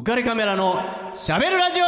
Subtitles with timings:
[0.00, 0.82] 浮かれカメラの
[1.14, 1.84] しゃべるラジオ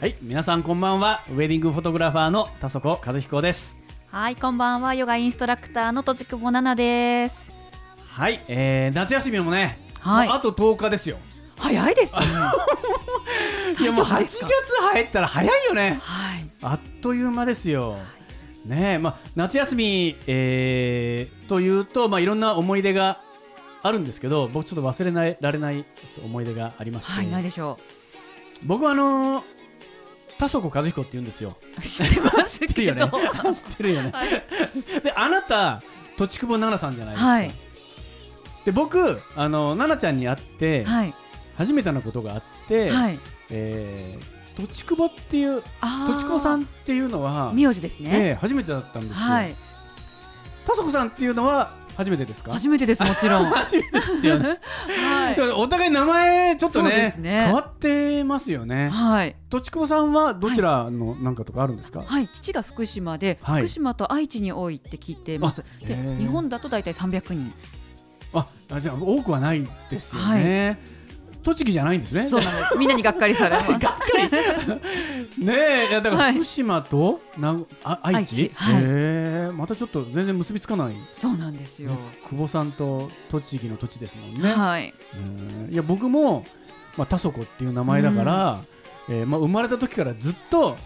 [0.00, 3.78] はい皆さんこんばんはウェディングフォトグラファーの田底和彦です
[4.10, 4.94] はい、こんばんは。
[4.94, 7.52] ヨガインストラクターのとちくぼななです。
[8.08, 11.18] はい、えー、夏休みもね、はいあと10日ですよ
[11.56, 12.20] 早いですね。
[13.80, 14.46] いやもう8大丈夫です月
[14.80, 16.48] か入ったら早いよねはい。
[16.62, 17.98] あっという間ですよ。
[18.64, 23.20] ねえ、まあ、夏休み、えーというと、まあ、いろんな思い出が
[23.82, 25.84] あるんですけど、僕ちょっと忘れないられない
[26.22, 27.78] 思い出がありまして、はい、ないでしょ
[28.64, 29.44] 僕はあのー
[30.38, 31.58] 田底和彦って言うんですよ。
[31.78, 31.80] う。
[31.82, 33.54] 知ってます 知ってるよねけど。。
[33.54, 34.10] 知ってるよね。
[34.10, 34.30] はい。
[35.02, 35.82] で、あなた、
[36.16, 37.30] 土地久保奈々さんじゃないですか。
[37.30, 37.50] はい。
[38.64, 41.14] で、僕、あの奈々ちゃんに会って、はい。
[41.56, 43.18] 初めてのことがあって、はい。
[43.50, 48.10] えー、土地久保っていう、あ土地久保さんっていうのは、名字ですね。
[48.12, 49.26] ええ初めてだったんですよ。
[49.26, 49.54] はい。
[50.66, 52.52] 田底さんっていうのは初めてですか？
[52.52, 53.44] 初めてです、もちろん。
[53.50, 54.58] は 初めてですよね。
[55.36, 55.40] い。
[55.56, 58.88] お互い名前ちょっとそうでねすね変わってますよね。
[58.90, 59.36] はい。
[59.48, 62.02] とちこさんはどちらのなんかとかあるんですか？
[62.06, 65.64] はい、父が福島で、はい福島と愛知に多いって聞いてます。
[65.84, 67.52] で、あへー日本だと大体300人。
[68.32, 70.78] あ、あじゃあ多くはないですよね。
[71.42, 72.28] 栃木じゃないんですね。
[72.28, 72.76] そうなんです。
[72.76, 73.70] みんなにがっかりされます。
[75.40, 75.54] ね
[75.86, 78.42] え、いやだからはい福島となあ愛知？
[78.42, 78.78] 愛知はいへ
[79.48, 80.94] えまたちょっと全然結びつかない。
[81.12, 81.92] そうなんですよ。
[82.28, 84.52] 久保さんと栃木の土地ですもんね。
[84.52, 84.92] はい。
[85.16, 86.44] うんいや僕も、
[86.96, 88.60] まあ、田底っていう名前だから、
[89.08, 90.76] えーまあ、生まれた時からずっと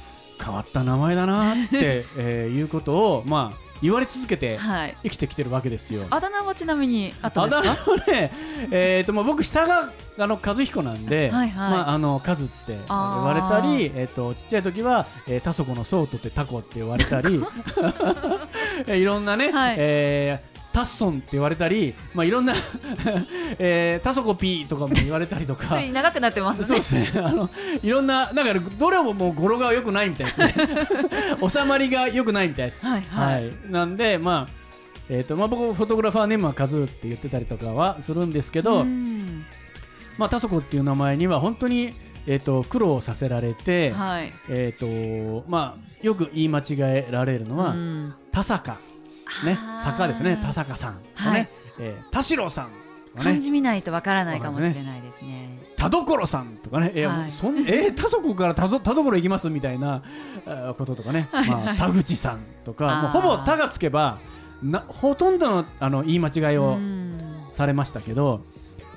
[0.43, 4.97] 変わった名前だなって、 えーいうことを、まあ、言われ続けてはい。
[5.03, 6.07] 生きてきてるわけですよ。
[6.11, 7.63] あだ名はちなみにあだ名は
[8.09, 8.33] ね、
[8.71, 17.43] えーとまあ、僕下があの和彦なんで、はいはいまあ、あの和って言われたり、えー、とちっちゃい時は、えー、田底のソートってタコって言われたり
[18.87, 22.53] えーいろんなね、はいえータッソンって言われたり、まあ、いろんな、
[23.61, 25.79] えー、タソコピーとかも言われたりとか。
[25.95, 26.67] 長くなってますね。
[26.67, 27.23] そうですね。
[27.23, 27.49] あの
[27.81, 30.53] いろんななんかどれももう語呂が良くないみたいですね。
[31.49, 32.85] 収まりが良くないみたいです。
[32.85, 34.65] はいはいなんでまあ
[35.09, 39.47] えっ、とまあ僕フォトグラファーネームはカズーって言ってたりとかはするんですけど、うん
[40.19, 41.93] まあタソコっていう名前には本当に
[42.27, 44.33] えっ、と苦労させられて、はい。
[44.49, 48.79] えっ、とまあよく言い間違えられるのは、うん田坂
[49.45, 51.49] ね坂ですね田坂さんはい。
[51.79, 52.73] えー田代さんね。
[53.23, 55.63] 漢字見ないとわからないかもしれないですね。
[55.77, 57.31] 田所さんとかね、いやはい。
[57.31, 60.03] そんえー、田底から田ぞ田所行きますみたいな
[60.77, 61.49] こととかね、はい。
[61.49, 64.19] まあ、田口さんとか、もうほぼ田がつけば
[64.63, 67.21] なほとんどのあの言い間違いをうん。
[67.53, 68.41] されましたけど、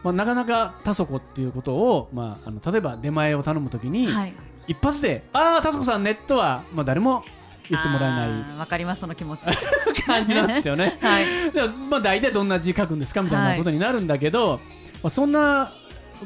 [0.03, 4.33] まあ、なかなか田底っていうことを、まあ、あの例えば出前を頼むときに、はい。
[4.67, 7.23] 一発で「ああ田底さんね」とは、まあ、誰も
[7.69, 9.41] 言ってもらえないわかりますその気持ち。
[10.05, 10.97] 感じなんですよね。
[11.01, 11.51] はい。
[11.51, 14.61] でまあ、大体どんな字書くんですかみたいなことになるんだけど、
[15.03, 15.72] まあ、そんな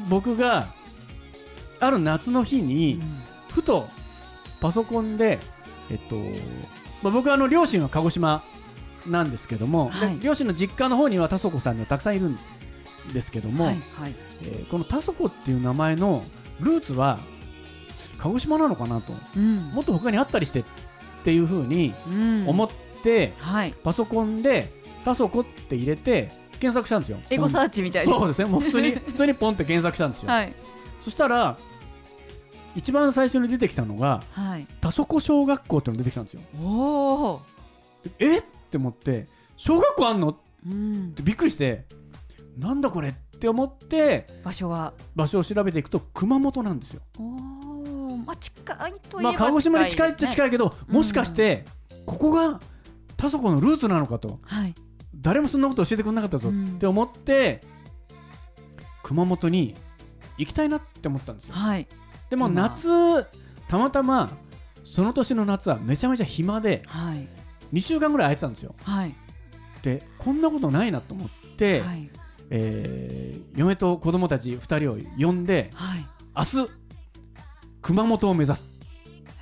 [0.08, 0.68] 僕が
[1.80, 3.02] ある夏の日に、
[3.50, 3.88] ふと
[4.60, 5.40] パソコンで、
[5.90, 6.16] えっと
[7.02, 8.42] まあ、僕はあの両親は鹿児島
[9.06, 12.38] なんですけども、はいで両親の実家の方には田底さんがたくさんいるん
[13.12, 14.14] ですけども、はいはい。
[14.42, 16.24] えーこの田底っていう名前の
[16.60, 17.18] ルーツは
[18.18, 19.56] 鹿児島なのかなとうん。
[19.74, 20.64] もっと他にあったりして
[21.22, 22.70] っていうふうにうん思っ
[23.02, 23.74] て、はい。
[23.84, 24.68] パソコンで
[25.04, 27.18] 田底って入れて検索したんですよ。
[27.30, 28.04] エゴサーチみたい。
[28.04, 30.30] そうですねもう普通に 普通にポンって検索したんですよ。
[30.30, 30.52] はい。
[31.04, 31.56] そしたら
[32.74, 34.66] 一番最初に出てきたのがはい。
[34.80, 36.40] 田底小学校っていうのが出てきたんですよ。
[36.60, 37.40] お
[38.18, 38.38] え？
[38.38, 40.30] って思って小学校あんの？
[40.30, 41.12] っうん。
[41.14, 41.84] てびっくりして
[42.58, 43.10] なんだこれ？
[43.10, 44.92] って思って場所は。
[45.16, 47.00] 場所を調べていくと熊本なんですよ。
[47.18, 47.61] おお。
[48.24, 51.64] まあ近いといえばまあ鹿児島に近いっちゃ近いいけど、もしかして
[52.06, 52.60] ここが
[53.16, 54.40] 田底のルーツなのかと。
[55.14, 57.60] 誰もそんなこと教えてくれなかったぞうんって思って、
[59.04, 59.76] 熊本に
[60.36, 61.54] 行きたいなって思ったんですよ。
[61.54, 61.86] はい。
[62.28, 63.24] でも今夏
[63.68, 64.36] たまたま
[64.82, 67.28] その年の夏はめちゃめちゃ暇ではい。
[67.72, 68.74] 2週間ぐらい空いてたんですよ。
[68.82, 69.14] はい。
[69.82, 72.10] でこんなことないなと思って、はい。
[72.50, 76.06] えー嫁と子供たち2人を呼んではい。
[76.34, 76.70] 明日
[77.82, 78.64] 熊本を目指す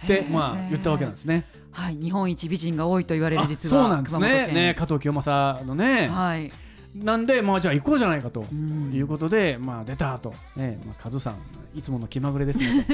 [0.04, 1.46] ってまあ言ったわけなんですね。
[1.70, 1.96] はい。
[1.96, 4.46] 日本一美人が多いと言われるあ実はそうなんですね。
[4.48, 6.50] ね加藤清正のね、はい。
[6.94, 8.44] なんでまあじゃあ行こうじゃないかと。
[8.50, 8.92] うん。
[8.92, 11.36] いうことで、まあ出たと、ねまあ、カズさん
[11.74, 12.86] いつもの気まぐれですね。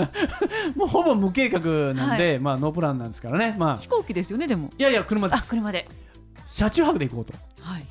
[0.76, 1.60] もうほぼ無計画
[1.94, 3.56] なんで、まあノープランなんですからね。
[3.58, 4.70] まあ飛行機ですよねでも。
[4.78, 5.38] いやいや車です。
[5.38, 5.88] あ車で。
[6.46, 7.34] 車中泊で行こうと。
[7.60, 7.86] はい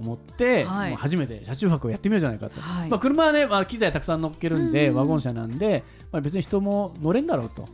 [0.00, 0.94] 思って、はい。
[0.94, 2.88] 初めて車中泊をやってみようじゃないかと、はい。
[2.88, 7.68] まあ、車はね、まあ、機材たくさん乗っけるんで、うんワゴン車なんで、まあ、別に人も乗れんだろうとは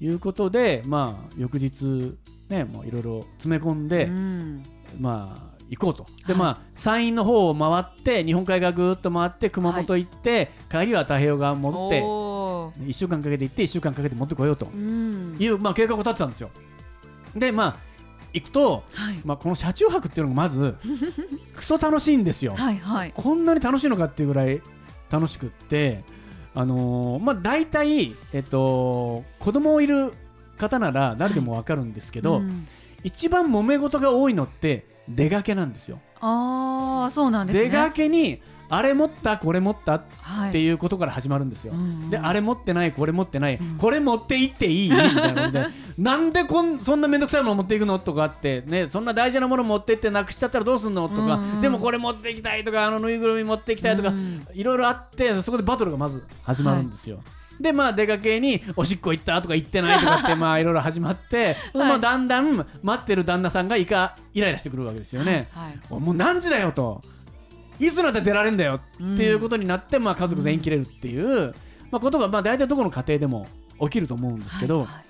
[0.00, 0.04] い。
[0.04, 2.16] いうことで、まあ、翌日、
[2.48, 4.62] ね、もういろいろ詰め込んで、うん。
[4.98, 6.06] まあ、行こうと。
[6.26, 6.42] で、はい。
[6.42, 12.86] まあ、山陰の方を回って、日本海側ぐーっと回って、熊本行って、帰りは太平洋側戻って、おー。
[12.86, 15.36] 1週間かけて行って、1週間かけて持ってこようとうん。
[15.38, 16.50] いう、まあ、計画を立てたんですよ。
[17.34, 17.91] で、まあ、
[18.32, 19.20] 行くと、はい。
[19.24, 20.76] まあ、この車中泊っていうのがまず、
[21.54, 22.54] クソ楽しいんですよ。
[22.56, 23.12] はいはい。
[23.14, 24.62] こんなに楽しいのかっていうぐらい
[25.10, 26.04] 楽しくって、
[26.54, 30.12] あのーまあ、大体、えっと、子供いる
[30.58, 32.66] 方なら誰でも分かるんですけど、うん。
[33.04, 36.00] 一番揉め事が多いのって出かけなんですよ。
[36.20, 37.64] ああそうなんですね。
[37.64, 38.40] 出かけに
[38.74, 40.50] あれ持ったこれ持ったっはい。
[40.50, 41.74] ていうことから始まるんですよ。
[42.10, 43.76] であれ持ってないこれ持ってない、うん。
[43.76, 44.90] これ持って行っていい？
[44.90, 45.66] みたいなことで。
[45.98, 47.98] なんでこんそんな面倒くさいもの持っていくの？
[47.98, 51.08] とかってねそんな大事なもの持ってってなくしちゃったらどうすんの？
[51.10, 54.42] とか、でもこれ持っていきたいとかあのぬいぐるみ持っていきたいとか、うん。
[54.54, 57.18] いろいろあってそこでバトルがまず始まるんですよ。
[57.60, 61.88] でまあ出かけにおしっこ行ったとか行ってないとかって まあいろいろ始まって、はい。
[61.88, 65.48] まあだんだん待ってる旦那さんがいかイライラしてくるわけですよね。
[65.52, 67.02] はいもう何時だよと
[67.86, 71.54] いつになったら出られんだよっていうことになって、まあ、家族全員切れるっていう、
[71.90, 73.46] まあ、ことがまあ大体どこの家庭でも
[73.80, 75.04] 起きると思うんですけど、はいはい。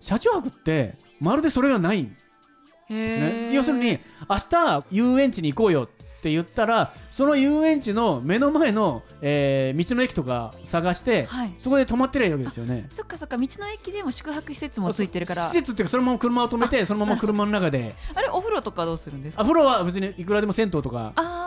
[0.00, 3.52] 車中泊ってまるでそれがないんですへねー。
[3.52, 11.54] 要するに明日遊園地に行こうよって言ったらその遊園地の目の前の、えー道の駅とか探して、はい。
[11.58, 12.86] そこで泊まってりゃいいわけですよね。
[12.90, 15.46] そっかそっか道の駅でも宿泊施設もついてるから。
[15.48, 17.94] 施設っていうかそのまま車を止めてそのまま車の中で。
[18.14, 19.42] あれお風呂とかどうするんですか？
[19.42, 21.45] あ風呂は別にいくらでも銭湯とかあー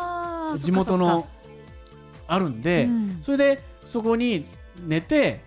[0.57, 1.27] 地元のか
[2.27, 3.19] あるんで、うん。
[3.21, 4.45] それでそこに
[4.85, 5.43] 寝て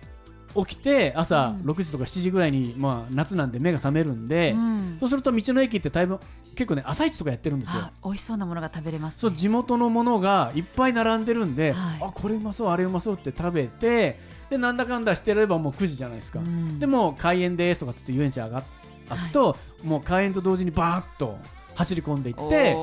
[0.55, 1.71] 起きて朝うん。
[1.71, 4.97] 6時とか7時ぐらいに、まあ、夏なんで目が覚めるんで、うん。
[4.99, 6.19] そうすると道の駅ってだいぶ
[6.55, 7.81] 結構ね朝市とかやってるんですよ。
[7.81, 7.91] あ。
[8.03, 9.21] 美味しそうなものが食べれますね。
[9.21, 11.99] そう地元のものがいっぱい並んでるんで、はい。
[12.01, 16.79] あこれうまそうあれうまそうって食べてでなんだかんだしてればもう9時じゃないですか、うん。
[16.79, 18.63] でもう開園ですとかって言って遊園地上がっ
[19.09, 21.37] 開くと、もう開園と同時にバーッと
[21.75, 22.75] 走り込んでいって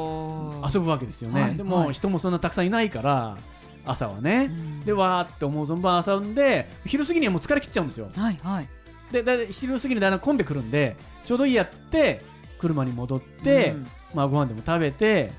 [0.73, 1.57] 遊ぶわけですよね、はい。
[1.57, 1.93] でも、はい。
[1.93, 3.39] 人もそんなたくさんいないから
[3.85, 4.85] 朝はね、うん。
[4.85, 8.11] でわーって思う存分遊んで昼過ぎにはもう疲れ切っちゃうんですよ。
[8.15, 8.69] はいはい。
[9.11, 12.23] でだ昼過ぎにだんだん混んでくるんでちょうどいいやっつって
[12.59, 13.87] 車に戻って、うん。
[14.15, 15.33] まあ、ご飯でも食べて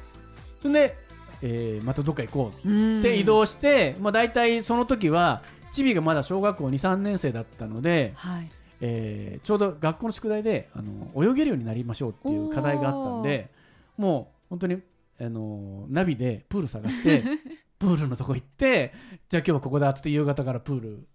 [0.62, 0.98] それで、
[1.42, 3.00] えーまたどっか行こううん。
[3.00, 8.52] って移動して、まあ、大体その時はチビがまだ小学校23年生だったので、はい
[8.82, 13.50] えーちょうど学校の宿題であの泳げるようになりましょうっていう課題があったんで
[13.98, 14.82] もう本当に
[15.20, 17.24] あのナビでプール探して
[17.80, 18.94] プールのとこ行って
[19.30, 21.08] じゃあ今日はここだっつって夕方からプール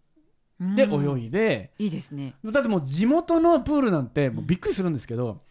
[0.61, 1.19] でうん。
[1.19, 2.35] 泳いで、いいですね。
[2.45, 5.43] だってもう地元のプールなんてもうびっくりするんですけど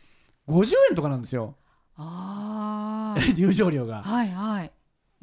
[0.48, 1.56] 50円とかなんですよ。
[1.96, 4.00] あ 入場料が。
[4.00, 4.72] あはいはい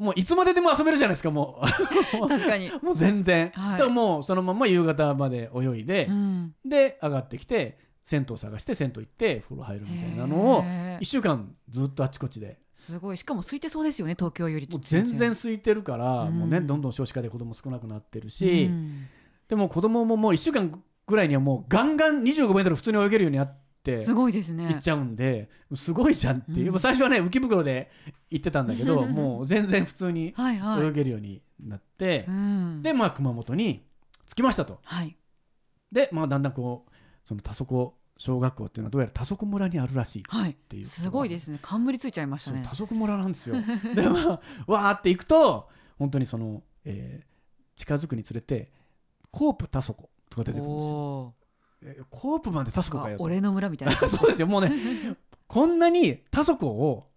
[0.03, 1.67] もういつまででも遊べるじゃないですかもう。
[2.29, 2.71] 確かに。
[2.83, 3.73] もう全然、はい。
[3.73, 6.55] だからもうそのまま夕方まで泳いでう、ん。
[6.65, 10.99] で上がってきて銭湯探して銭湯行って風呂入るみたいなのをへー。
[10.99, 12.59] 1週間ずっとあちこちで。
[12.75, 13.17] すごい。
[13.17, 14.69] しかも空いてそうですよね東京より。
[14.69, 16.39] もう全然空いてるから、うん。
[16.41, 19.07] もうねどんどん少子化で子供少なくなってるし、うん。
[19.49, 23.62] でも子供ももう1週間ぐらいにはもうガンガン25メートル普通に泳げるようになって
[24.03, 24.67] すごいですね。
[24.69, 26.79] 行っちゃうんで、すごいじゃんっていう、うん。
[26.79, 27.91] 最初はね浮き袋で
[28.31, 30.87] 行ってたんだけど もう全然普通にはいはい。
[30.87, 32.83] 泳げるようになって、うん。
[32.83, 33.85] でまあ熊本に
[34.29, 34.81] 着きましたと。
[34.85, 35.17] はい。
[35.91, 36.93] でまあだんだんこう
[37.25, 40.55] その田底小学校っていうのはどうやら田底村にあるらしいっはい。
[40.55, 41.11] ていうす。
[41.11, 41.59] ごいですね。
[41.61, 42.59] 冠ついちゃいましたね。
[42.63, 43.57] そう田底村なんですよ。
[43.95, 45.69] でまあわーって行くと
[45.99, 47.33] 本当にその、えー
[47.75, 48.71] 近づくにつれて
[49.31, 50.95] コープ田底とか出てくるんですよ。
[50.95, 51.35] お
[51.85, 53.95] えコープまで田底かよ俺の村みたいな。
[54.09, 54.47] そうですよ。
[54.47, 54.73] もうね
[55.47, 57.09] こんなに田底を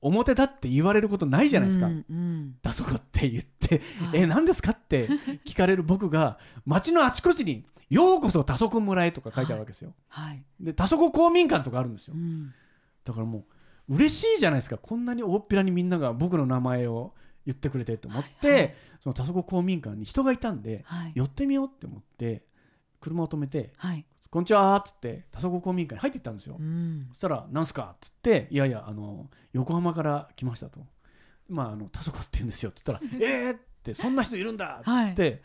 [0.00, 4.20] 表だって言われることないじゃないですか、うんうん田底って言って、はい。
[4.20, 5.08] え何ですかって
[5.46, 10.44] 聞かれる僕が街のあちこちに「ようこそ田底村へ」とか書いてあるわけですよ、はい。
[10.60, 12.14] で田底公民館とかあるんですよ。
[12.14, 12.52] うん。
[13.04, 13.46] だからも
[13.88, 14.76] う嬉しいじゃないですか。
[14.76, 17.14] こんなに大っぴらにみんなが僕の名前を
[17.46, 18.58] 言ってくれてと思って、はい。
[18.58, 18.74] はい。
[19.00, 21.12] その田底公民館に人がいたんではい。
[21.14, 22.42] 寄ってみようって思って
[23.04, 30.80] 車を止めてはい「こんにちは」っつって田底公民館に入っていったんですよ、うんそしたら「なんすか?」っつって「いやいやあの横浜から来ました」と
[31.48, 35.42] 「まああの田底って言うんですよ」って言ったら「えー!」って「そんな人いるんだ!」っつって、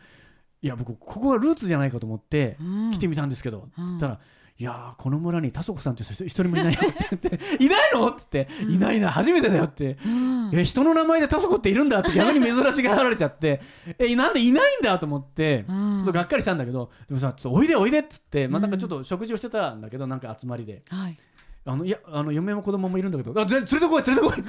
[0.62, 4.20] い、や僕ここがルーツじゃないかと思ってうん来てみたんですけど、うんって言ったら
[4.62, 8.74] 「いやーこの村に田底さんって一人もいないよ」って言って「いないの?」って言って「うん。
[8.74, 9.98] いないな初めてだよ」って。
[10.06, 10.51] うん。
[10.54, 13.62] え人の名前で田底っているんだって逆に珍しがられちゃって。
[13.98, 15.98] えなんでいないんだと思ってちうん。
[16.00, 18.72] ょっとがっかりしたんだけどでもさちょっとおいでおいでっつって、まあ、うんなん。
[18.72, 20.84] かちょっと食事をしてたんだけどなんか集まりで。
[20.89, 21.18] はい。
[21.66, 24.44] あのいやあの嫁も子供もいるんだけどあぜ連れてこい連れてこいっ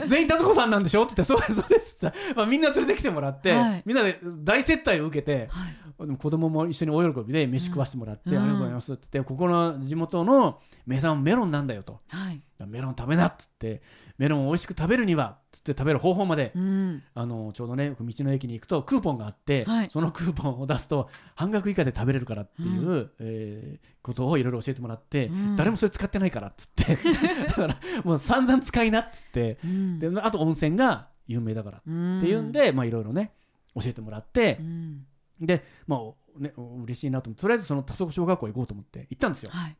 [0.00, 3.82] て 全員田底さんなんでしょって言ってそうですそうですってまあ、みんな連れてきてもらって、はい。
[3.84, 8.38] みんなで大接待を受けてはいでも子供も一緒に大喜びで飯食わしてもらって、うん。
[8.38, 12.00] ありがとうございますって言ってここの地元の名産はメロンなんだよと。
[12.08, 12.42] はい。
[12.66, 13.82] メロン食べなっつって
[14.18, 17.02] メロンを美味しく食べるにはっつって食べる方法まで、うん。
[17.14, 19.88] あのちょうどね道の駅に行くとクーポンがあって、はい。
[19.90, 25.56] そのクーポンを出すと半額以下で食べれるからっていう、うえーことをいろいろ教えてもらって、うん。
[25.56, 26.96] 誰もそれ使ってないからっつって。
[27.48, 29.58] だからもう散々使いなっつって。
[29.64, 29.98] うん。
[29.98, 33.32] であと温泉が有名だからっていうんで、まあいろいろね
[33.74, 35.06] 教えてもらってう、ん
[35.40, 39.50] でまあね嬉しいなと思ってとりあえずその田底小学校行こうと思って行ったんですよ。
[39.52, 39.76] はい。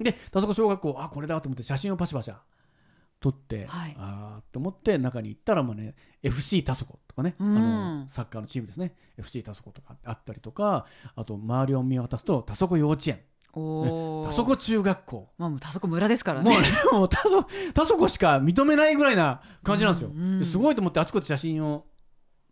[0.00, 2.36] で田底小学校あこれだと思って写真をパシャパシャ
[3.18, 3.96] 撮って、はい。
[3.98, 7.56] あーと思って中に行ったらもうね FC 田底とかね、うん。
[7.56, 7.60] あ
[8.02, 8.94] のサッカーのチームですね。
[9.18, 13.20] FC 田底とかあったりとかあと周りを見渡すと田底幼稚園。
[13.54, 15.28] おお田底中学校。
[15.38, 20.38] まあもう田底村ですからもうねねもう田底田底しか認めないぐらいな感じなんですよ、うんうん。
[20.40, 21.86] ですごいと思ってあちこち写真を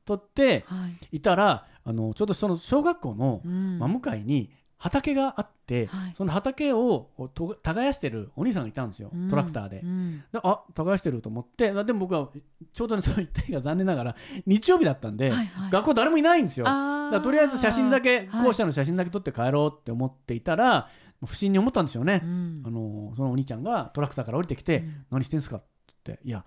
[0.07, 1.17] 撮ってはい。
[1.17, 9.81] いたらあのちょうどその小学校のうん真向かいに畑があって、はいその畑をと耕してるお兄さんがいたんですよ、トラクターで。
[9.83, 12.29] うんであ耕してると思ってでも僕は
[12.73, 16.67] ちょうどねそういった日が残念ながら 日曜日だったんで、はいはい学校誰もいないんですよ。
[16.67, 20.89] だとりあえず写真だけはい校舎の写真だけ撮って帰ろうって思っていたら
[21.25, 22.21] 不審に思ったんですよね。
[22.23, 25.67] うんあのそのお兄ちゃんがトラクターから降りてきて「うん何してんすか?」って
[26.05, 26.45] 言って「いや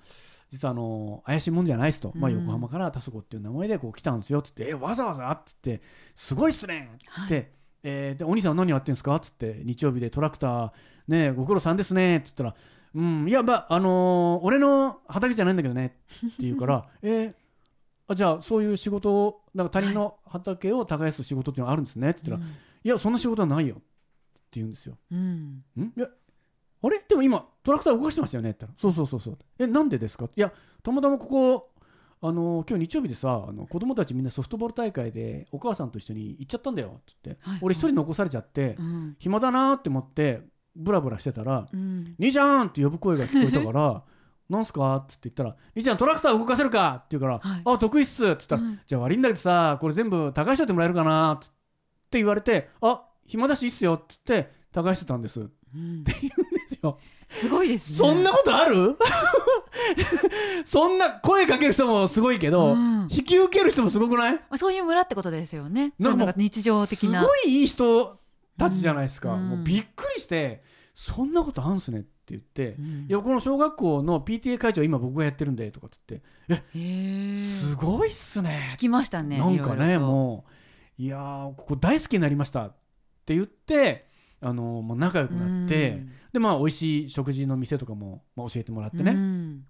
[0.50, 5.84] 実はあの怪しいもんじゃないですと」まあ、うん横浜から田底っていう名前でこう来たんですよって言って「えわざわざ?」って言って
[6.16, 7.52] 「すごいっすね」って言って、
[7.84, 10.72] えーで「お兄さんは何やってんすか?」って言って日曜日でトラクター
[11.08, 12.56] ねご苦労さんですねって言ったら
[12.96, 17.34] 「うんいやまああのー俺の畑じゃないんだけどね」って言うから「えー
[18.10, 22.52] あじゃあそういう仕事をなんか他人の畑を耕す仕事っていうのがあるんですね」って言ったら
[22.84, 23.84] 「いやそんな仕事はないよ」って
[24.54, 24.98] 言うんですよ。
[25.12, 26.08] うんうんんいや
[26.84, 27.02] あれ？
[27.08, 28.52] でも今トラクター動かしてましたよね？
[28.52, 28.94] って言ったら。
[28.94, 29.38] そうそうそうそう。
[29.60, 30.26] えなんでですか？
[30.26, 30.52] いや
[30.84, 31.70] たまたまここ
[32.22, 36.88] あの今日日曜日でさあの子供たちみんなソフトボール大会でお母さんと一緒に行っちゃったんだよ。
[36.88, 37.60] って言って、はい。
[37.62, 39.16] 俺一人残されちゃって、うん。
[39.20, 40.42] 暇だなーって思って
[40.76, 44.04] ブラブラしてたらうん「兄ちゃん!」って呼ぶ声が聞こえたから
[44.50, 47.62] 「なんすか?」って言ったら「兄ちゃんトラクター動かせるか?」って言うから「はい。
[47.66, 48.80] あ得意っす」って言ったら、うん。
[48.86, 51.34] じゃあ悪いんだけどさこれ全部耕しといてもらえるかな？
[51.34, 51.40] っ
[52.10, 55.50] て言われて「あ暇だしいいっすよ」って言って耕してたんです
[56.02, 57.00] ってうん言うんですよ。
[57.30, 57.98] すごいですね。
[57.98, 58.98] そんなことある？
[60.66, 63.08] そんな声かける人もすごいけど、うん。
[63.12, 64.34] 引き受ける人もすごくない？
[64.34, 65.94] まあそういう村ってことですよね。
[66.00, 67.22] なんか日常的な。
[67.22, 68.18] すごいいい人
[68.58, 69.50] たちじゃないですか、うん。
[69.50, 72.86] もうびっくりしてそんなことあんすねって言って、うん。
[73.10, 78.70] いやこの小学校の PTA 会長今僕がやってるんでとかって言ってすごいっすね。
[78.76, 80.46] 聞きましたねなんかねも
[80.98, 82.76] ういやーここ大好きになりましたっ
[83.26, 84.07] て言って
[84.42, 89.66] あのもう仲良くなって、でまあ美味しい食事の店とかも、まあ、教えてもらってね、うん。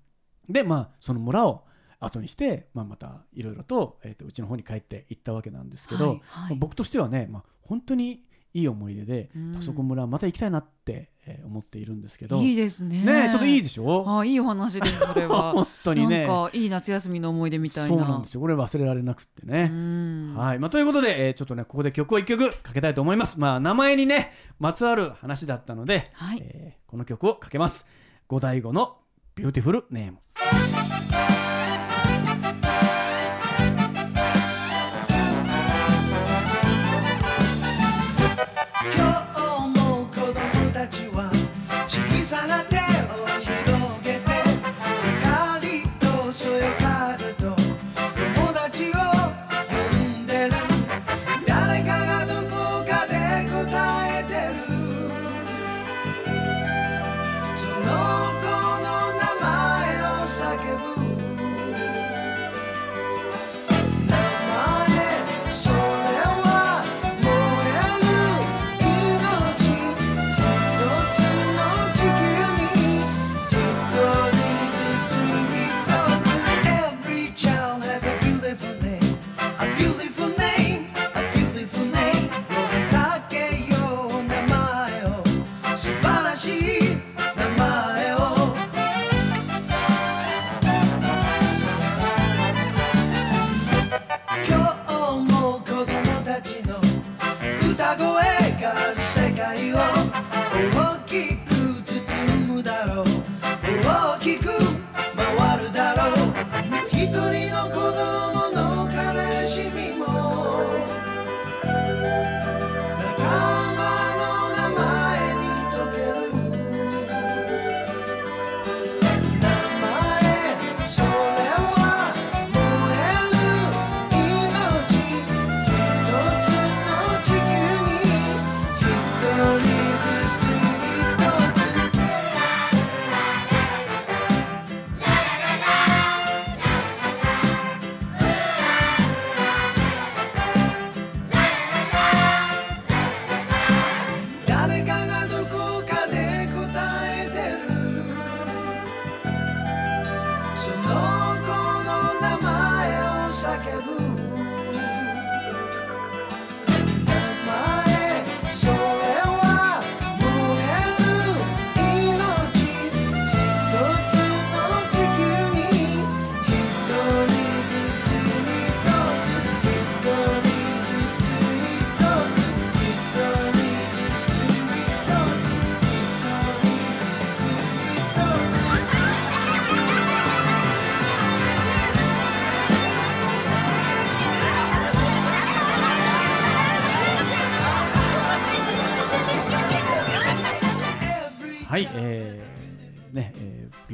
[0.49, 1.65] でまあその村を
[1.99, 6.55] 後にして、まあ、またいろいろと,、えー、とうちの方に帰って行ったわけなんですけど、はいはい。
[6.55, 9.53] 僕としてはね、まあ、本当にいい思い出でうん。
[9.55, 12.41] 田底村また行きたいなって、えー思っているんですけど。
[12.41, 13.03] いいですね。
[13.03, 14.19] ねちょっといいでしょ？
[14.19, 15.51] あいいお話ですそれは。
[15.53, 16.19] 本当にね。
[16.19, 17.97] なんかいい夏休みの思い出みたいな。
[17.97, 18.41] そうなんですよ。
[18.41, 19.67] これ忘れられなくってうね。
[19.67, 20.35] ん。
[20.35, 20.59] はい。
[20.59, 23.39] まあ、ということで、えーちょっとねここで曲を1曲かけたいと思います。
[23.39, 26.39] まあ、名前にねまつわる話だったので、はい。
[26.41, 27.85] えーこの曲をかけます。
[28.29, 28.97] ゴダイゴの
[29.35, 31.46] ビューティフルネーム。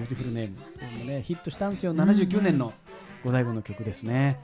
[0.03, 1.95] ビューティフルネームもねヒットしたんですよ。
[1.95, 2.73] 79年の
[3.23, 4.39] ゴダイゴの曲ですね。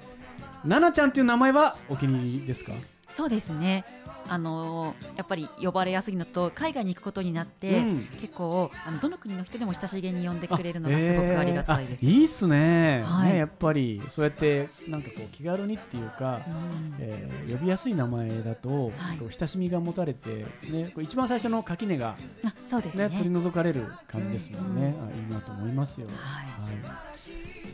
[0.63, 2.73] ななちゃんっていう名前はお気に入りですか？
[3.11, 3.85] そうですね。
[4.27, 8.07] あのーやっぱり呼ばれやすいのと海外に行くことになって、うん。
[8.21, 12.05] 結構あのどの国の人でも親しげに呼んでくれるのがすごくありがたいです。
[12.05, 13.33] えーあいいっすね,、はい。
[13.33, 16.95] ねやっぱりそうやってなんかこう気軽にっていうか、うん。
[16.99, 19.19] えー呼びやすい名前だと、はい。
[19.29, 23.09] 親しみが持たれて、ね、一番最初の垣根が、あそうですね。
[23.09, 23.17] ね。
[23.17, 25.07] 取り除かれる感じですもんね、うん。
[25.07, 26.07] あいいなと思いますよ。
[26.07, 26.45] はい。
[26.45, 26.81] はい、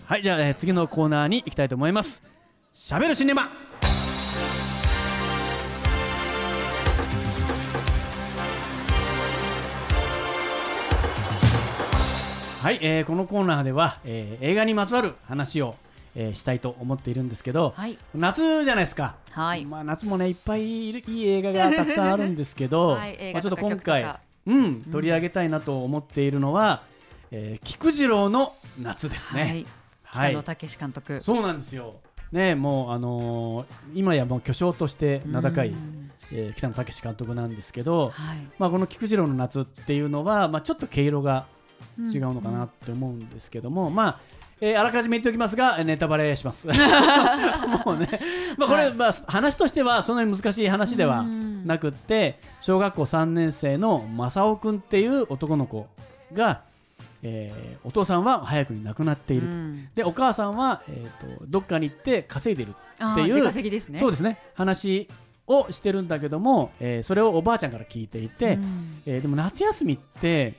[0.06, 2.24] はい、じゃあ、えー次のコーナーに行きたいと思います。
[2.74, 3.50] しゃべるシネマ
[12.65, 15.75] はい、えーこのコーナーでは、えー映画にまつわる話を、
[16.15, 19.65] えーしたいと思っているんですけど、はい夏じゃないですか、はい。
[19.65, 24.15] まあ、夏もねいっぱいいるいい映画がたくさんあるんですけど、 はい映まあ、ちょっと今回
[24.47, 26.82] うん、取り上げたいなと思っているのは、
[27.30, 29.41] えー菊次郎の夏ですね。
[29.43, 29.51] はい。
[30.01, 31.21] はい北野武監督。
[31.21, 31.97] そうなんですよ。
[32.32, 38.38] ね、もうあのー今やもう巨匠として名高い、うんえー北野武監督なんですけど、はい。
[38.58, 41.45] まあこの菊次郎の夏っていうのはまあちょっと毛色が
[41.99, 44.19] 違うのかなって思うんですけども、まあ、
[44.62, 46.67] えーあらかじめ言っておきますがネタバレします。
[46.67, 46.77] もう
[47.99, 48.08] ね、
[48.58, 48.93] まあこれ、はい。
[48.93, 51.67] まあ話としてはそんなに難しい話ではうん。
[51.67, 55.88] なくって小学校3年生の正雄君っていう男の子
[56.34, 56.62] が、
[57.23, 59.53] えーお父さんは早くに亡くなっていると。
[59.53, 59.89] うん。
[59.93, 62.73] でお母さんは、えー、とどっかに行って稼いでるっ
[63.15, 63.99] ていうあー出稼ぎですね。
[63.99, 64.39] そうですね。
[64.55, 65.08] 話
[65.47, 69.01] をしてるんだけども、えーそれをおばあちゃんから聞いていて、うん。
[69.05, 70.53] えーでも夏休みって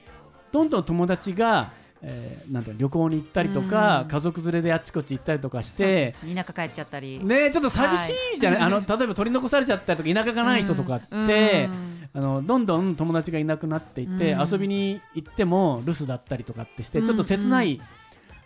[0.57, 4.09] どんどん友達が、えーなん旅行に行ったりとか、うん。
[4.09, 6.13] 家族連れであっちこっち行ったりとかして。
[6.13, 7.23] す田舎帰っちゃったり。
[7.23, 8.73] ね、ちょっと寂しいじゃない、はい。
[8.73, 12.09] あの例えば取り残されちゃったりとか田舎がない人とかって、うん。
[12.15, 14.51] あのどんどん友達がいなくなっていって、うん。
[14.51, 17.83] 遊びに行っても留守だったりとかってして、ちょっと切ない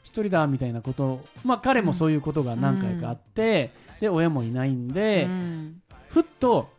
[0.03, 3.71] 一人だみたいなこと、まあ、彼もそういうことが何回かあって、
[4.01, 5.83] で親もいないんで、うん。
[6.09, 6.71] ふっと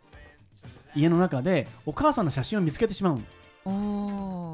[0.93, 3.19] 家の中でお母さんの写真を見つけてしまう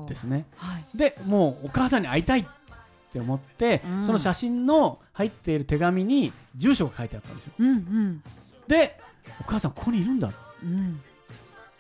[0.08, 0.46] ですね。
[0.58, 0.84] はい。
[0.96, 2.46] でもうお母さんに会いたいっ
[3.12, 7.54] て思って、うんその写真の入っている手紙に住所が書いてあったんですよ。
[7.60, 8.24] うんうん
[8.68, 9.00] で
[9.42, 10.32] お母さんここにいるんだ
[10.64, 11.00] うん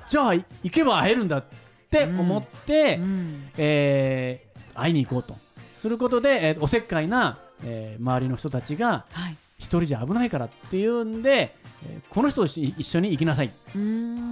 [0.08, 1.44] じゃあい行けば会えるんだっ
[1.90, 4.48] て思って、うんえー
[4.80, 5.36] 会いに行こうと
[5.74, 9.36] することで、えーおせっかいな、えー周りの人たちがはい。
[9.60, 13.54] 一人じゃ危ないからっていうんで、えーこの人と一一緒に行きなさいっっ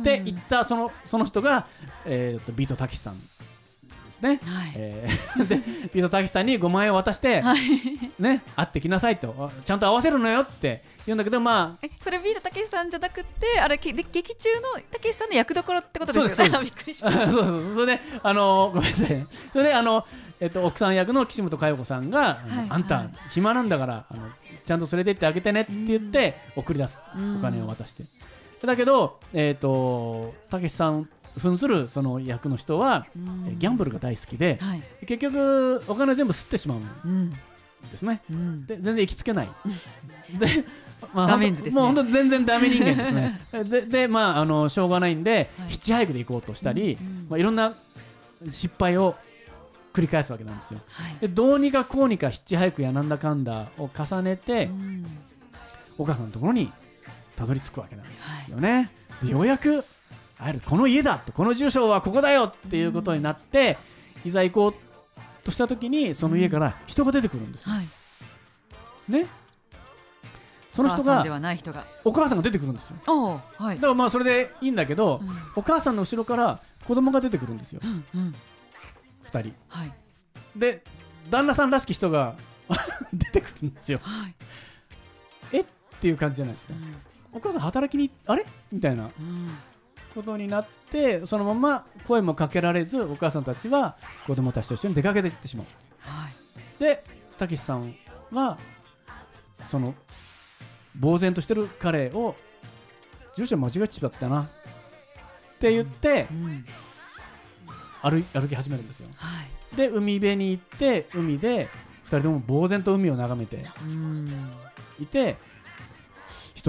[0.04, 1.68] て言ったそのその人が、
[2.06, 3.16] えーとビートたけしさん
[4.16, 4.40] ですね。
[4.44, 4.74] はい。
[4.76, 5.58] えー で
[5.94, 7.60] ビートたけしさんに5万円を渡して、はい。
[8.20, 16.54] ね、会ってきなさいとあちゃんと合わせるのよって言うんだけどまあえ、それビートたけしさんじゃなくて、あれ劇中のたけしさんの役どころってことですよね。
[16.54, 17.32] そう びっくりしそうました。
[17.34, 20.06] そうそれであのごめんなさいねそれであの、
[20.40, 22.36] えっと、奥さん役の岸本佳代子さんが、はい
[22.70, 24.30] あんた、はい暇なんだからあの
[24.64, 28.04] ちゃんと連れてってあげてねって言って送り出すうんお金を渡して、
[28.66, 33.48] だけどえっ、とたけしさん扮するその役の人は、うん。
[33.50, 34.84] えギャンブルが大好きで、はい。
[35.06, 37.30] 結局お金を全部吸ってしまうんうん。
[37.92, 38.22] ですね。
[38.30, 38.66] うん。
[38.66, 39.50] で全然行きつけない。
[40.38, 40.66] で、
[41.14, 41.82] まあダメンズですね。
[41.82, 43.42] もう本当全然ダメ人間ですね。
[43.70, 45.70] ででまああのしょうがないんで、はい。
[45.70, 47.28] ヒッチハイクで行こうとしたり、うんうん。
[47.30, 47.74] まあ、いろんな
[48.50, 49.16] 失敗を
[49.94, 50.82] 繰り返すわけなんですよ。
[50.90, 51.16] はい。
[51.22, 55.06] でどうにかこうにかヒッチハイクやなんだかんだを重ねて、うん。
[55.98, 56.72] お母さんのところに
[57.36, 58.92] たどり着くわけなんではいすよね、
[59.24, 59.84] でようやく
[60.38, 63.78] 会えるこの家だってこの住所はここだよっていうことになって、
[64.26, 64.74] いざ行こう
[65.44, 67.88] とした時にその家から人が出てくるんですよ、はい。
[69.12, 69.28] ね
[70.72, 71.24] その人が
[72.04, 72.44] お母さんが。
[72.44, 72.98] 出てくるんですよ。
[73.06, 73.82] はいだ。
[73.82, 78.36] からまあそれでいいんだけど、うんお母さんの後ろから子供が出てくるんですようんうん。
[79.24, 79.94] 2人はい。
[80.56, 80.84] で
[81.30, 82.36] 旦那さんらしき人が
[83.14, 84.36] 出てくるんですよはい。
[85.54, 85.62] え？
[85.62, 85.66] っ
[86.02, 86.74] ていう感じじゃないですか
[87.32, 88.46] お母さん働きにあれ？
[88.72, 89.50] みたいなうん。
[90.16, 95.66] ことになってそのまま声もかけられずお母さんたちは子供たちと一緒に出かけていってしまう。
[96.00, 96.34] はい。
[96.80, 97.04] で
[97.38, 97.94] たけしさん
[98.32, 98.58] は
[99.68, 99.94] その
[101.00, 102.36] 呆然としてる彼を
[103.36, 104.46] 住所間違えちゃったなっ
[105.60, 106.66] て言ってうん。
[108.02, 109.10] 歩い歩き始めるんですよ。
[109.16, 109.76] はい。
[109.76, 111.68] で海辺に行って海で
[112.06, 114.50] 2人とも呆然と海を眺めてうん。
[115.00, 115.38] いて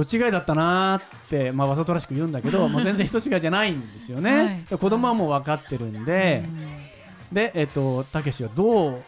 [0.05, 4.65] 人違いだったなーって、まあ、わざとらしく言うんだけど もう全然人違いじゃないんですよね、はい。
[4.71, 6.45] で子供はもう分かってるんで、
[7.33, 9.03] でえっ、とたけしはどう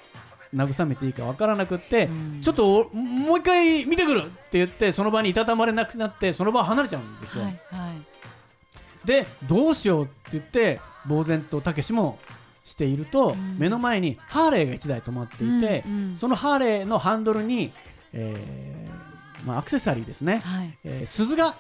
[0.54, 2.40] 慰めていいか分からなくって、うん。
[2.42, 9.06] ちょっとおもう一回見てくるって言ってその場にいたたまれなくなってその場を離れちゃうんですよ、はいはい。
[9.06, 12.18] でどうしようって言って呆然とたけしも
[12.64, 13.56] していると、うん。
[13.58, 16.16] 目の前にハーレーが1台止まっていて、うんうん。
[16.16, 17.72] そのハーレーのハンドルに、
[18.14, 19.07] えー
[19.46, 20.74] まあ、アクセサリーですね、はい。
[20.84, 21.54] えー鈴が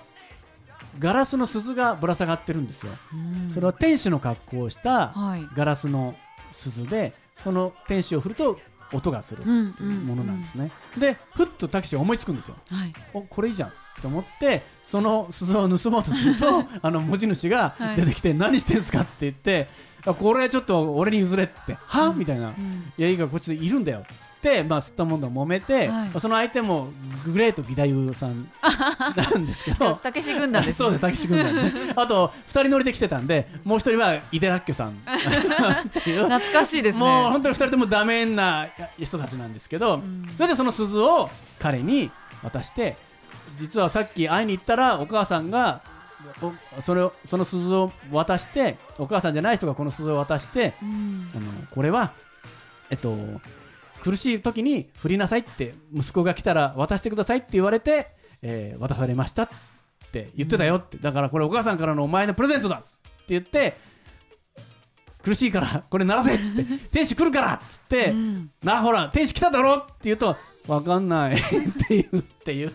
[0.98, 3.16] ガラスの鈴がぶら下がってるんですよ、う
[3.50, 3.50] ん。
[3.52, 5.46] それは天使の格好をしたはい。
[5.54, 6.14] ガラスの
[6.52, 8.58] 鈴でその天使を振ると
[8.92, 9.52] 音がするってい
[9.86, 12.56] うものなんですね、でふっとたけしが思いつくんですよ。
[12.70, 12.92] はい。
[13.12, 17.96] おこれいいじゃんと思ってその鈴を盗もうとすると あの持ち主がはい。
[17.96, 21.76] 出てきて、何してんすかって言ってあこれちょっと俺に譲れって。
[21.86, 22.92] は、みたいな、うん。
[22.96, 23.98] いやいいからこっちいるんだよ。
[24.00, 25.28] っつって、まあ、吸ったもんだ。
[25.28, 26.20] 揉めて、はい。
[26.20, 26.88] その相手も
[27.26, 28.48] グレート義太夫さん
[29.16, 29.96] なんですけど。
[30.02, 31.92] たけし軍団です そうです、たけし軍団ですね。
[31.96, 34.90] あと、二人乗りで来てたんで、もう一人は井出らっきょさん。
[34.90, 36.24] っていう。
[36.24, 37.00] 懐かしいですね。
[37.04, 38.66] もう本当に二人ともダメな
[38.98, 40.28] 人たちなんですけど、ん。
[40.36, 42.10] それでその鈴を彼に
[42.42, 42.96] 渡して、
[43.58, 45.97] 実はさっき会いに行ったら、お母さんが、お
[46.80, 51.28] それをその鈴を渡して、お母さんじゃない人がこの鈴を渡して、うん。
[51.34, 52.12] あのこれは、
[52.90, 53.16] えっと、
[54.02, 58.08] 苦しい時に振りなさいって息子が来たら渡してくださいって言われて、
[58.42, 59.48] えー渡されましたっ
[60.12, 62.88] て言ってたよって、だからこれお母さんからのお前のプレゼントだって
[63.28, 63.76] 言って
[65.22, 66.64] 苦しいからこれ鳴らせって。
[66.90, 68.50] 天使来るからっつって、うん。
[68.62, 70.36] なほら天使来ただろって言うと
[70.68, 71.34] わかんない。
[71.36, 71.38] っ
[71.88, 72.72] ていうっていう、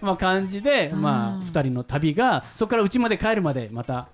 [0.00, 4.08] まあ、感じで、まあ、うん2人の旅がそこから家まで帰るまでまた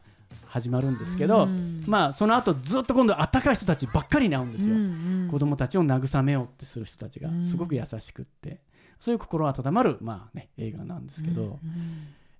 [0.47, 1.85] 始まるんですけど、うん。
[1.87, 5.29] まあその後ずっと今度あったかい人たちばっかりに会うんですよ、うんうん。
[5.31, 7.43] 子供たちを慰めようってする人たちがうん。
[7.43, 8.63] すごく優しくって、
[8.99, 11.59] そういう心温まる、まあね、映画なんですけど、うんうん。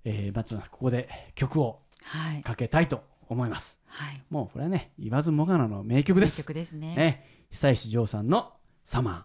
[0.05, 2.41] えーまずはここで曲をはい。
[2.41, 3.77] かけたいと思います。
[3.87, 4.23] はい。
[4.29, 6.37] もうこれはね言わずもがなの名曲です。
[6.39, 6.95] 名曲ですね。
[6.95, 8.53] ね、久石譲さんの
[8.85, 9.21] 「サマー」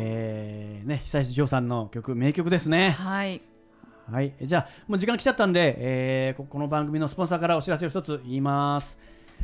[0.00, 2.90] えーね、久石譲さんの曲名曲ですね。
[2.90, 3.42] はい。
[4.10, 8.96] はい、じゃあもう時間来ちゃったんで、えーここの番組のスポンサーからお知らせを一つ言います。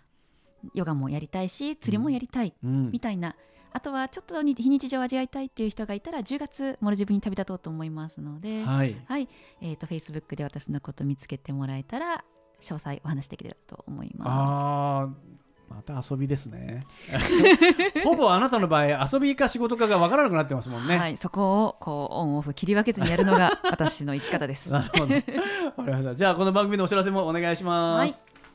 [0.75, 2.91] ヨガもやりたいし、釣りもやりたい、うん。
[2.91, 3.37] みたいな、
[3.73, 9.29] あとはちょっとに非日常を味わいたいっていう人がいたら、10月、モルジブに旅立とうと思いますので、はい、はい。
[9.61, 12.25] えっ、と、Facebook で私のこと見つけてもらえたら、
[12.61, 15.28] 詳細お話しできると思いまあー
[15.69, 16.85] また遊びですね。
[18.05, 20.89] ほぼあなたの場合遊びか仕事かが分からなくなってますもんす。
[20.89, 24.71] ね、はい、そこをこうオンオフ切り分けずにやるのが私の生き方です。
[24.73, 25.15] なるほど。
[25.15, 25.23] わか
[25.79, 26.15] りました。
[26.15, 28.15] じゃあこの番組のお知らせもお願いします、はい。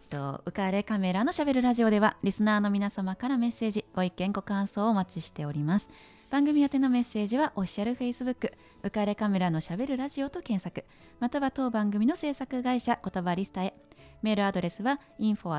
[0.10, 5.90] と浮かれカメラのしゃべるラジオではリスナーの皆様からメッセージご意見ご感想をお待ちしております。
[6.32, 10.84] 番組宛てのメッセージはオフィシャルフェイスブック浮かれカメラのしゃべるラジオと検索。
[11.20, 13.76] または当番組の制作会社言葉リスタへ
[14.24, 15.50] メールアドレスは info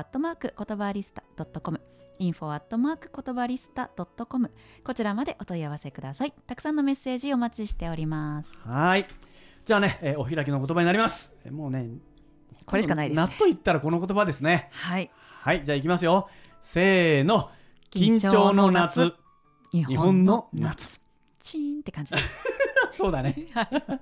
[0.67, 1.23] 言葉リスタ
[1.61, 1.79] .com
[2.19, 2.61] info
[3.23, 3.89] 言葉リスタ
[4.27, 4.51] .com
[4.83, 6.33] こちらまでお問い合わせください。
[6.47, 8.51] たくさんのメッセージお待ちしております。
[8.65, 9.05] はい。
[9.65, 11.33] じゃあね、えーお開きの言葉になります。
[11.45, 11.87] えーもうね
[12.65, 13.21] これしかないですね。
[13.23, 14.69] 夏と言ったらこの言葉ですね。
[14.71, 15.11] はい。
[15.41, 15.63] はい。
[15.63, 16.27] じゃあいきますよ。
[16.61, 17.49] せーの。
[17.91, 19.13] 緊張の夏。
[19.71, 20.99] 日日本の夏。
[21.39, 22.45] チーンって感じです。
[22.97, 23.35] そうだね。
[23.53, 24.01] はい。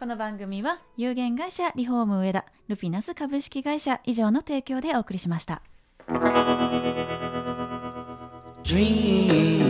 [0.00, 5.60] この番組は有限会社リフォーム上田ルピナス株式会社以上の提供でお送りしました。
[8.64, 9.69] Dream,